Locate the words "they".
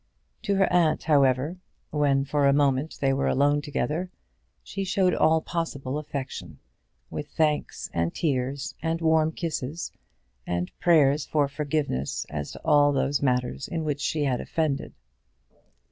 3.01-3.13